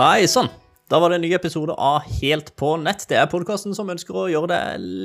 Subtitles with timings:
[0.00, 0.46] Hei sann!
[0.88, 3.02] Da var det en ny episode av Helt på nett.
[3.10, 4.60] Det er podkasten som ønsker å gjøre det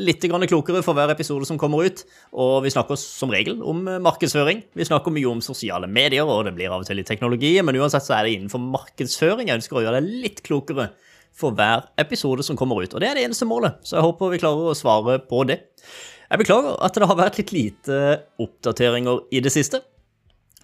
[0.08, 2.06] litt klokere for hver episode som kommer ut.
[2.32, 4.62] Og vi snakker som regel om markedsføring.
[4.72, 7.76] Vi snakker mye om sosiale medier, og det blir av og til litt teknologi, men
[7.76, 10.88] uansett så er det innenfor markedsføring jeg ønsker å gjøre det litt klokere
[11.36, 12.96] for hver episode som kommer ut.
[12.96, 15.60] Og det er det eneste målet, så jeg håper vi klarer å svare på det.
[16.30, 18.00] Jeg beklager at det har vært litt lite
[18.48, 19.84] oppdateringer i det siste.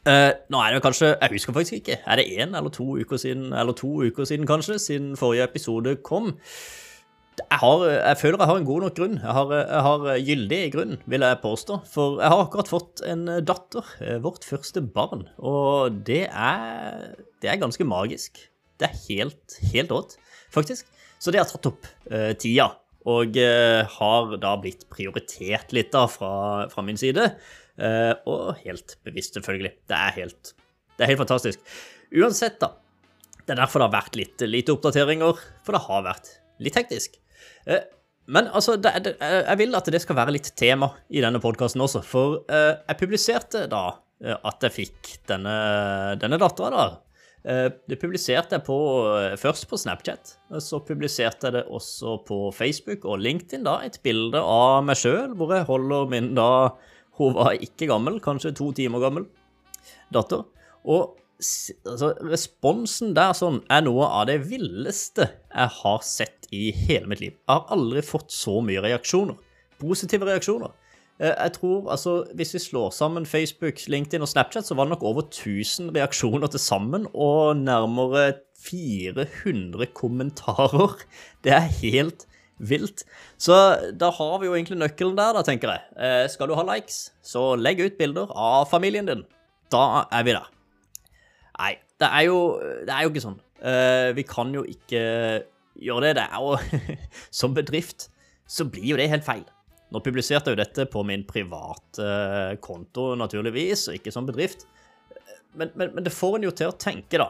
[0.01, 1.99] Uh, nå er det kanskje Jeg husker faktisk ikke.
[2.09, 5.95] Er det én eller to uker siden, eller to uker siden kanskje, siden forrige episode
[6.01, 6.33] kom?
[7.37, 9.19] Jeg, har, jeg føler jeg har en god nok grunn.
[9.21, 11.77] Jeg har, jeg har gyldig grunn, vil jeg påstå.
[11.93, 13.93] For jeg har akkurat fått en datter.
[14.01, 15.27] Eh, vårt første barn.
[15.37, 18.41] Og det er, det er ganske magisk.
[18.81, 20.17] Det er helt, helt rått,
[20.53, 20.89] faktisk.
[21.21, 22.71] Så det har tatt opp uh, tida.
[23.09, 26.33] Og uh, har da blitt prioritert litt da fra,
[26.71, 27.31] fra min side.
[27.81, 29.73] Uh, og helt bevisst, selvfølgelig.
[29.89, 30.53] Det er helt,
[30.97, 31.63] det er helt fantastisk.
[32.13, 32.75] Uansett, da.
[33.41, 36.29] Det er derfor det har vært litt lite oppdateringer, for det har vært
[36.61, 37.17] litt hektisk.
[37.65, 37.81] Uh,
[38.31, 41.81] men altså, det, det, jeg vil at det skal være litt tema i denne podkasten
[41.81, 45.55] også, for jeg publiserte da at jeg fikk denne,
[46.21, 47.10] denne dattera, da.
[47.41, 48.77] Det publiserte jeg på,
[49.41, 54.37] først på Snapchat, så publiserte jeg det også på Facebook og LinkedIn, da, et bilde
[54.37, 56.49] av meg sjøl, hvor jeg holder min da
[57.17, 59.25] hun var ikke gammel, kanskje to timer gammel
[60.13, 60.45] datter.
[60.85, 67.09] Og altså, responsen der sånn er noe av det villeste jeg har sett i hele
[67.11, 67.35] mitt liv.
[67.35, 69.37] Jeg har aldri fått så mye reaksjoner.
[69.81, 70.73] Positive reaksjoner.
[71.21, 74.89] Eh, jeg tror, altså, Hvis vi slår sammen Facebook, LinkedIn og Snapchat, så var det
[74.95, 78.33] nok over 1000 reaksjoner til sammen, og nærmere
[78.65, 80.97] 400 kommentarer.
[81.43, 82.25] Det er helt
[82.57, 83.03] vilt.
[83.37, 83.53] Så
[83.99, 85.81] da har vi jo egentlig nøkkelen der, da, tenker jeg.
[85.97, 89.23] Eh, skal du ha likes, så legg ut bilder av familien din.
[89.71, 90.49] Da er vi der.
[91.61, 92.37] Nei, det er jo,
[92.85, 93.39] det er jo ikke sånn.
[93.61, 95.01] Eh, vi kan jo ikke
[95.81, 96.15] gjøre det.
[96.17, 96.97] Det er jo
[97.41, 98.09] Som bedrift
[98.51, 99.45] så blir jo det helt feil.
[99.91, 104.65] Nå publiserte jeg jo dette på min private eh, konto, naturligvis, og ikke som bedrift.
[105.57, 107.27] Men, men, men det får en jo til å tenke, da.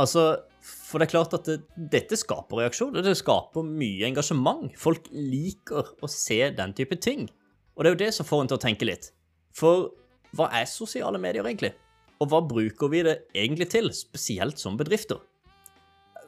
[0.00, 0.24] Altså,
[0.60, 1.60] for det er klart at det,
[1.92, 3.04] dette skaper reaksjoner.
[3.04, 4.72] Det skaper mye engasjement.
[4.78, 7.28] Folk liker å se den type ting.
[7.76, 9.10] Og det er jo det som får en til å tenke litt.
[9.56, 9.90] For
[10.36, 11.72] hva er sosiale medier egentlig?
[12.20, 15.22] Og hva bruker vi det egentlig til, spesielt som bedrifter?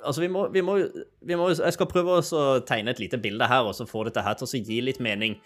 [0.02, 0.62] Altså, vi må, vi
[1.36, 4.48] Jeg skal prøve å tegne et lite bilde her, og så få dette her til
[4.48, 5.36] å gi litt mening.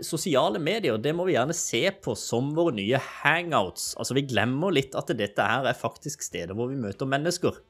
[0.00, 3.92] Sosiale medier det må vi gjerne se på som våre nye hangouts.
[3.98, 7.60] Altså, Vi glemmer litt at dette her er faktisk steder hvor vi møter mennesker.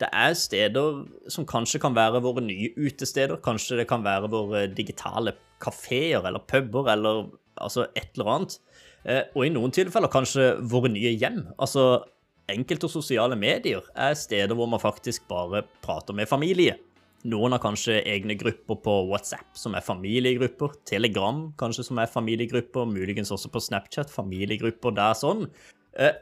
[0.00, 3.40] Det er steder som kanskje kan være våre nye utesteder.
[3.44, 7.26] Kanskje det kan være våre digitale kafeer eller puber eller
[7.60, 8.56] altså et eller annet.
[9.04, 11.42] Eh, og i noen tilfeller kanskje våre nye hjem.
[11.60, 12.04] Altså
[12.50, 16.78] enkelte sosiale medier er steder hvor man faktisk bare prater med familie.
[17.28, 20.72] Noen har kanskje egne grupper på WhatsApp som er familiegrupper.
[20.88, 22.88] Telegram kanskje som er familiegrupper.
[22.88, 25.44] Muligens også på Snapchat familiegrupper der sånn.
[26.00, 26.14] Eh,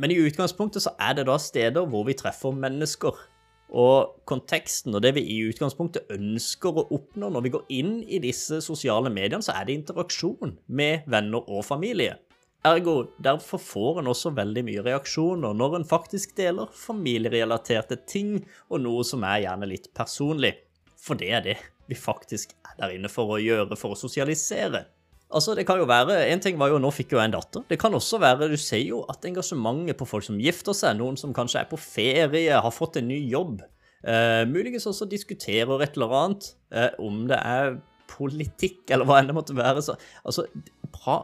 [0.00, 3.14] men i utgangspunktet så er det da steder hvor vi treffer mennesker.
[3.70, 8.18] Og konteksten og det vi i utgangspunktet ønsker å oppnå når vi går inn i
[8.18, 12.16] disse sosiale mediene, så er det interaksjon med venner og familie.
[12.66, 18.34] Ergo, derfor får en også veldig mye reaksjoner når en faktisk deler familierelaterte ting
[18.68, 20.52] og noe som er gjerne litt personlig.
[21.00, 21.56] For det er det
[21.88, 24.84] vi faktisk er der inne for å gjøre, for å sosialisere.
[25.30, 27.62] Altså, det kan jo være, En ting var jo nå fikk jo en datter.
[27.68, 31.16] Det kan også være Du ser jo at engasjementet på folk som gifter seg, noen
[31.16, 33.62] som kanskje er på ferie, har fått en ny jobb,
[34.04, 39.30] eh, muligens også diskuterer et eller annet, eh, om det er politikk eller hva enn
[39.30, 39.80] det måtte være.
[39.86, 39.96] Så,
[40.26, 40.46] altså,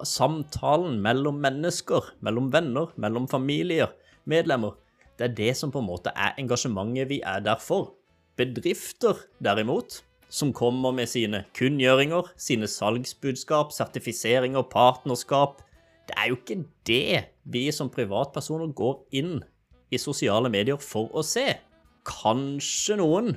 [0.07, 3.93] samtalen mellom mennesker, mellom venner, mellom familier,
[4.25, 4.77] medlemmer,
[5.19, 7.95] det er det som på en måte er engasjementet vi er der for.
[8.37, 15.63] Bedrifter, derimot, som kommer med sine kunngjøringer, sine salgsbudskap, sertifiseringer, partnerskap.
[16.09, 19.41] Det er jo ikke det vi som privatpersoner går inn
[19.91, 21.47] i sosiale medier for å se.
[22.07, 23.37] Kanskje noen,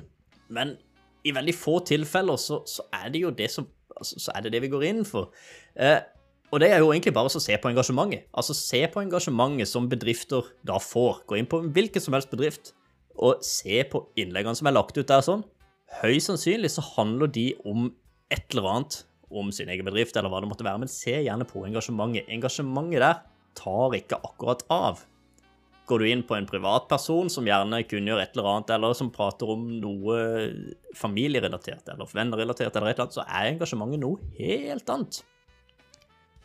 [0.52, 0.76] men
[1.24, 3.66] i veldig få tilfeller så, så er det jo det som
[3.96, 5.30] altså, så er det det vi går inn for.
[5.74, 6.00] Eh,
[6.50, 8.26] og det er jo egentlig bare å se på engasjementet.
[8.34, 11.22] Altså se på engasjementet som bedrifter da får.
[11.30, 12.72] Gå inn på hvilken som helst bedrift
[13.20, 15.44] og se på innleggene som er lagt ut der sånn.
[16.00, 17.88] Høyst sannsynlig så handler de om
[18.30, 19.00] et eller annet
[19.30, 22.26] om sin egen bedrift, eller hva det måtte være, men se gjerne på engasjementet.
[22.34, 23.22] Engasjementet der
[23.58, 25.04] tar ikke akkurat av.
[25.90, 29.50] Går du inn på en privatperson som gjerne kunngjør et eller annet, eller som prater
[29.54, 30.18] om noe
[30.98, 35.22] familierelatert eller vennerelatert, eller et eller annet, så er engasjementet noe helt annet.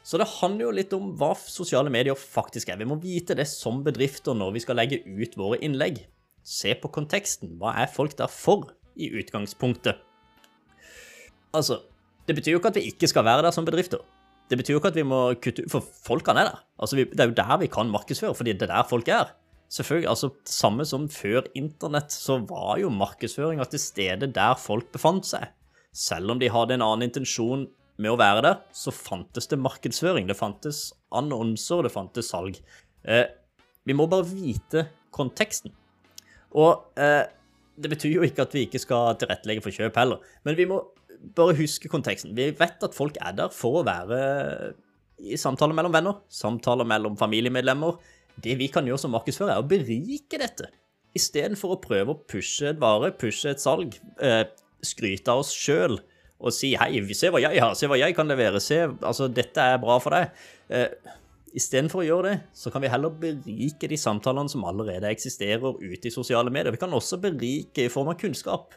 [0.06, 2.78] Så det handler jo litt om hva sosiale medier faktisk er.
[2.78, 6.04] Vi må vite det som bedrifter når vi skal legge ut våre innlegg.
[6.46, 7.56] Se på konteksten.
[7.58, 9.98] Hva er folk der for, i utgangspunktet?
[11.58, 11.82] Altså,
[12.30, 14.04] det betyr jo ikke at vi ikke skal være der som bedrifter.
[14.46, 16.62] Det betyr jo ikke at vi må kutte ut For folkene er der.
[16.78, 19.34] Altså, det er jo der vi kan markedsføre, fordi det er der folk er.
[19.74, 25.26] Selvfølgelig, altså Samme som før internett, så var jo markedsføringa til stede der folk befant
[25.26, 25.50] seg.
[25.96, 27.66] Selv om de hadde en annen intensjon
[28.02, 30.28] med å være der, så fantes det markedsføring.
[30.28, 32.60] Det fantes annonser, det fantes salg.
[33.08, 33.28] Eh,
[33.86, 35.74] vi må bare vite konteksten.
[36.56, 37.24] Og eh,
[37.76, 40.80] det betyr jo ikke at vi ikke skal tilrettelegge for kjøp heller, men vi må
[41.36, 42.36] bare huske konteksten.
[42.38, 44.20] Vi vet at folk er der for å være
[45.26, 47.96] i samtaler mellom venner, samtaler mellom familiemedlemmer.
[48.44, 50.68] Det vi kan gjøre som markedsfører, er å berike dette.
[51.16, 54.44] Istedenfor å prøve å pushe et vare, pushe et salg, eh,
[54.84, 56.02] skryte av oss sjøl
[56.40, 59.58] og si 'hei, se hva jeg har, se hva jeg kan levere', se, altså, dette
[59.62, 60.30] er bra for deg.
[60.70, 60.88] Eh,
[61.56, 66.10] Istedenfor å gjøre det, så kan vi heller berike de samtalene som allerede eksisterer ute
[66.10, 66.74] i sosiale medier.
[66.76, 68.74] Vi kan også berike i form av kunnskap.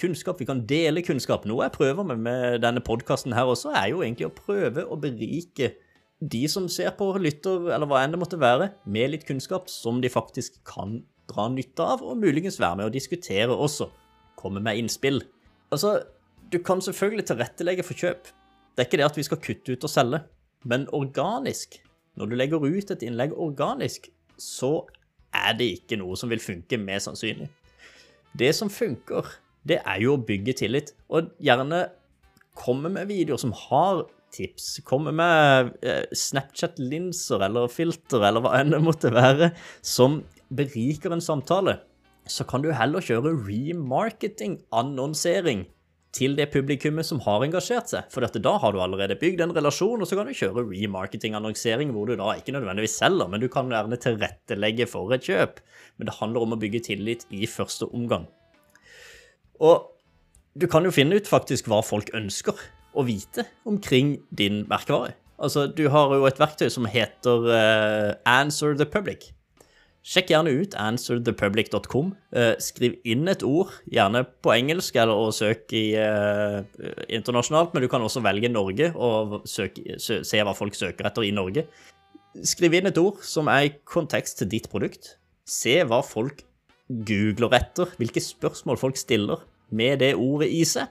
[0.00, 1.44] Kunnskap, Vi kan dele kunnskap.
[1.44, 4.96] Noe jeg prøver med med denne podkasten her også, er jo egentlig å prøve å
[4.96, 5.74] berike
[6.22, 10.00] de som ser på, lytter, eller hva enn det måtte være, med litt kunnskap som
[10.00, 13.90] de faktisk kan dra nytte av, og muligens være med å diskutere også.
[14.40, 15.20] Komme med innspill.
[15.70, 15.98] Altså,
[16.52, 18.28] du kan selvfølgelig tilrettelegge for kjøp.
[18.72, 20.22] Det er ikke det at vi skal kutte ut og selge,
[20.68, 21.78] men organisk.
[22.16, 24.84] Når du legger ut et innlegg organisk, så
[25.32, 27.48] er det ikke noe som vil funke, mer sannsynlig.
[28.36, 29.28] Det som funker,
[29.68, 31.86] det er jo å bygge tillit, og gjerne
[32.58, 34.80] komme med videoer som har tips.
[34.88, 39.52] Komme med eh, Snapchat-linser eller filter eller hva enn det måtte være,
[39.84, 40.22] som
[40.52, 41.78] beriker en samtale.
[42.28, 45.66] Så kan du heller kjøre remarketing, annonsering,
[46.12, 48.08] til det publikummet som har engasjert seg.
[48.12, 52.08] For da har du allerede bygd en relasjon, og så kan du kjøre remarketing-annonsering, hvor
[52.08, 55.62] du da ikke nødvendigvis selger, men du kan gjerne tilrettelegge for et kjøp.
[55.96, 58.28] Men det handler om å bygge tillit i første omgang.
[59.62, 59.88] Og
[60.58, 62.60] du kan jo finne ut faktisk hva folk ønsker
[62.92, 65.16] å vite omkring din merkevare.
[65.42, 69.32] Altså, du har jo et verktøy som heter uh, Answer the Public.
[70.02, 72.08] Sjekk gjerne ut answerthepublic.com.
[72.34, 76.58] Uh, skriv inn et ord, gjerne på engelsk eller og søk i, eh,
[77.06, 81.28] internasjonalt, men du kan også velge Norge og søke, sø, se hva folk søker etter
[81.28, 81.68] i Norge.
[82.42, 85.14] Skriv inn et ord som er i kontekst til ditt produkt.
[85.46, 86.42] Se hva folk
[86.90, 90.90] googler etter, hvilke spørsmål folk stiller med det ordet i seg.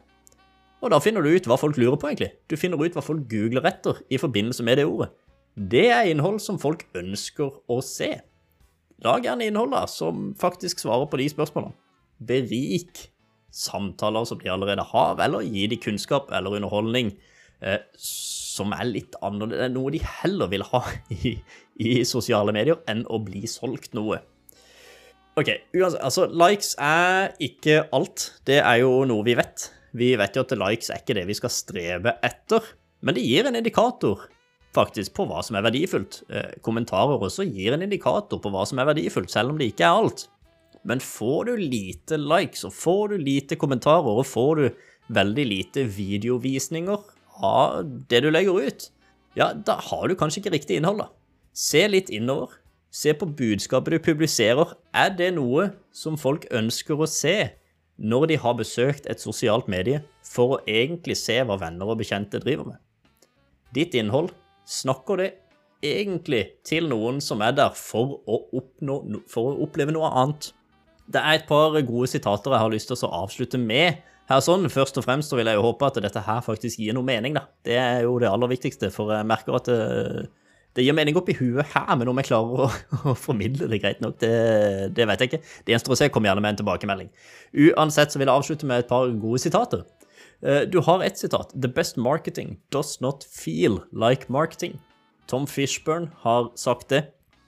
[0.82, 2.32] Og da finner du ut hva folk lurer på, egentlig.
[2.50, 5.12] Du finner ut hva folk googler etter i forbindelse med det ordet.
[5.56, 8.16] Det er innhold som folk ønsker å se.
[9.02, 11.74] Lag gjerne innhold som faktisk svarer på de spørsmålene.
[12.22, 13.08] Berik
[13.52, 17.16] samtaler som de allerede har, eller gi de kunnskap eller underholdning
[17.66, 20.84] eh, som er litt annerledes, noe de heller vil ha
[21.18, 21.34] i,
[21.82, 24.22] i sosiale medier enn å bli solgt noe.
[25.40, 28.28] OK, uansett, altså likes er ikke alt.
[28.46, 29.70] Det er jo noe vi vet.
[29.98, 32.68] Vi vet jo at likes er ikke det vi skal strebe etter,
[33.02, 34.28] men det gir en indikator
[34.76, 36.22] faktisk på hva som er verdifullt.
[36.32, 39.88] Eh, kommentarer også gir en indikator på hva som er verdifullt, selv om det ikke
[39.88, 40.28] er alt.
[40.88, 44.66] Men får du lite likes, og får du lite kommentarer, og får du
[45.12, 47.04] veldig lite videovisninger
[47.42, 48.90] av det du legger ut,
[49.38, 51.08] ja, da har du kanskje ikke riktig innhold, da.
[51.56, 52.58] Se litt innover.
[52.92, 54.74] Se på budskapet du publiserer.
[54.92, 57.54] Er det noe som folk ønsker å se
[58.02, 62.42] når de har besøkt et sosialt medie, for å egentlig se hva venner og bekjente
[62.44, 62.82] driver med?
[63.72, 64.34] Ditt innhold,
[64.72, 65.30] snakker det
[65.82, 68.98] egentlig til noen som er der for å, oppnå,
[69.32, 70.52] for å oppleve noe annet?
[71.12, 74.04] Det er et par gode sitater jeg har lyst til å avslutte med.
[74.32, 76.96] Her sånn, Først og fremst så vil jeg jo håpe at dette her faktisk gir
[76.96, 77.36] noe mening.
[77.36, 77.48] da.
[77.66, 80.30] Det er jo det aller viktigste, for jeg merker at det, eh,
[80.78, 82.68] det gir mening oppi huet her, men om jeg klarer å,
[83.12, 84.32] å formidle det greit nok, det,
[84.96, 85.42] det, vet jeg ikke.
[85.66, 86.12] Det gjenstår å se.
[86.16, 87.10] Kom gjerne med en tilbakemelding.
[87.68, 89.84] Uansett så vil jeg avslutte med et par gode sitater.
[90.42, 91.54] Eh, du har ett sitat.
[91.62, 94.80] The best marketing does not feel like marketing.
[95.28, 97.06] Tom Fishburn har sagt det.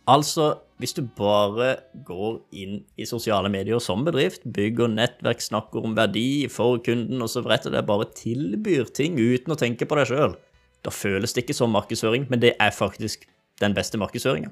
[0.08, 5.96] Altså, hvis du bare går inn i sosiale medier som bedrift, bygger nettverk, snakker om
[5.96, 10.12] verdi for kunden, og så rett og bare tilbyr ting uten å tenke på deg
[10.12, 10.36] sjøl,
[10.84, 13.24] da føles det ikke som markedsføring, men det er faktisk
[13.64, 14.52] den beste markedsføringa.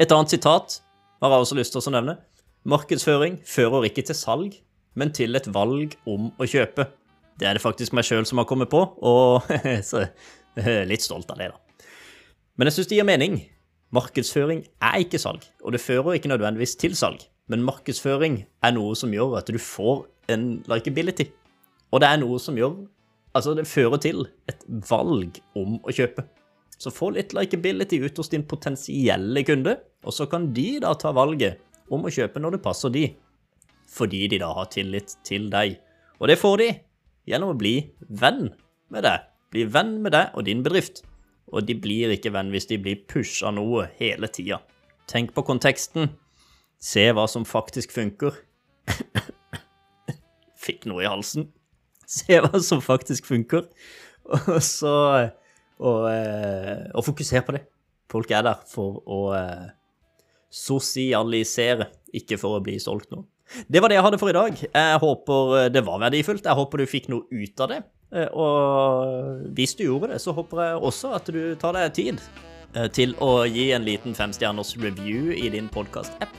[0.00, 0.82] Et annet sitat
[1.22, 2.18] har jeg også lyst til å nevne.
[2.68, 4.58] Markedsføring fører ikke til salg,
[4.94, 6.90] men til et valg om å kjøpe.
[7.42, 9.48] Det er det faktisk meg sjøl som har kommet på, og
[9.90, 10.04] så
[10.86, 11.88] litt stolt av det, da.
[12.54, 13.38] Men jeg syns det gir mening.
[13.92, 17.24] Markedsføring er ikke salg, og det fører ikke nødvendigvis til salg.
[17.50, 21.26] Men markedsføring er noe som gjør at du får en likability.
[21.90, 22.78] Og det er noe som gjør
[23.32, 26.26] Altså, det fører til et valg om å kjøpe.
[26.76, 31.14] Så få litt likability ut hos din potensielle kunde, og så kan de da ta
[31.16, 33.06] valget om å kjøpe når det passer de.
[33.92, 35.78] fordi de da har tillit til deg.
[36.20, 36.68] Og det får de
[37.28, 37.76] gjennom å bli
[38.08, 38.50] venn
[38.92, 39.28] med deg.
[39.52, 41.02] Bli venn med deg og din bedrift.
[41.52, 44.62] Og de blir ikke venn hvis de blir pusha noe hele tida.
[45.10, 46.14] Tenk på konteksten.
[46.82, 48.38] Se hva som faktisk funker.
[50.64, 51.50] Fikk noe i halsen.
[52.08, 53.68] Se hva som faktisk funker,
[54.26, 54.96] og så
[55.82, 57.64] Og, eh, og fokusere på det.
[58.12, 59.70] Folk er der for å eh,
[60.46, 63.24] sosialisere, ikke for å bli solgt nå.
[63.68, 64.60] Det var det jeg hadde for i dag.
[64.62, 66.46] Jeg håper eh, det var verdifullt.
[66.46, 67.82] Jeg håper du fikk noe ut av det.
[68.36, 72.18] Og hvis du gjorde det, så håper jeg også at du tar deg tid
[72.92, 76.34] til å gi en liten femstjerners review i din podkast-app.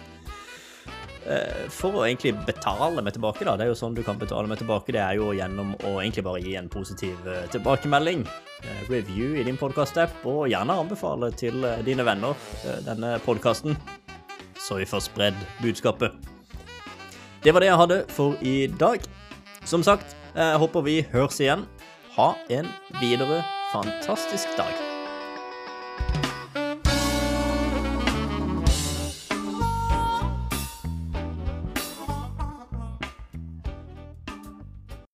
[1.73, 3.55] For å egentlig betale meg tilbake, da.
[3.57, 4.93] Det er jo sånn du kan betale meg tilbake.
[4.93, 8.21] Det er jo gjennom å egentlig bare gi en positiv tilbakemelding.
[8.91, 12.37] Review i din podkast-app, og gjerne anbefale til dine venner
[12.85, 13.77] denne podkasten,
[14.61, 16.32] så vi får spredd budskapet.
[17.43, 19.03] Det var det jeg hadde for i dag.
[19.67, 21.67] Som sagt, jeg håper vi høres igjen.
[22.15, 22.71] Ha en
[23.01, 24.82] videre fantastisk dag.